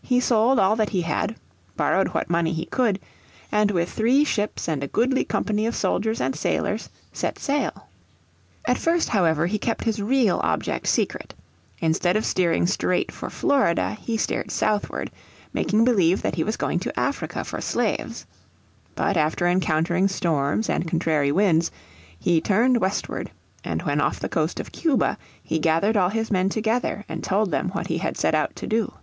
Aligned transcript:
He 0.00 0.20
sold 0.20 0.58
all 0.58 0.74
that 0.76 0.88
he 0.90 1.02
had, 1.02 1.36
borrowed 1.76 2.08
what 2.14 2.30
money 2.30 2.54
he 2.54 2.64
could, 2.64 2.98
and 3.52 3.70
with 3.70 3.90
three 3.92 4.24
ships 4.24 4.66
and 4.66 4.82
a 4.82 4.86
goodly 4.88 5.22
company 5.22 5.66
of 5.66 5.76
soldiers 5.76 6.18
and 6.18 6.34
sailors 6.34 6.88
set 7.12 7.38
sail. 7.38 7.88
At 8.64 8.78
first, 8.78 9.10
however, 9.10 9.46
he 9.46 9.58
kept, 9.58 9.84
his 9.84 10.00
real 10.00 10.40
object 10.42 10.86
secret. 10.86 11.34
Instead 11.80 12.16
of 12.16 12.24
steering 12.24 12.66
straight 12.66 13.12
for 13.12 13.28
Florida 13.28 13.98
he 14.00 14.16
steered 14.16 14.50
southward, 14.50 15.10
making 15.52 15.84
believe 15.84 16.22
that 16.22 16.36
he 16.36 16.44
was 16.44 16.56
going 16.56 16.78
to 16.78 16.98
Africa 16.98 17.44
for 17.44 17.60
slaves. 17.60 18.24
But 18.94 19.18
after 19.18 19.46
encountering 19.46 20.08
storms 20.08 20.70
and 20.70 20.88
contrary 20.88 21.32
winds 21.32 21.70
he 22.18 22.40
turned 22.40 22.80
westward, 22.80 23.30
and 23.62 23.82
when 23.82 24.00
off 24.00 24.20
the 24.20 24.30
coast 24.30 24.58
of 24.58 24.72
Cuba 24.72 25.18
he 25.42 25.58
gathered 25.58 25.98
all 25.98 26.08
his 26.08 26.30
men 26.30 26.48
together 26.48 27.04
and 27.10 27.22
told 27.22 27.50
them 27.50 27.68
what 27.70 27.88
he 27.88 27.98
had 27.98 28.16
set 28.16 28.34
out 28.34 28.56
to 28.56 28.66
do. 28.66 28.94